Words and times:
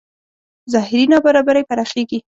ظاهري 0.73 1.03
نابرابرۍ 1.13 1.63
پراخېږي. 1.69 2.19